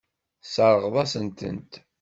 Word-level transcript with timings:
Tesseṛɣeḍ-asent-tent. 0.41 1.71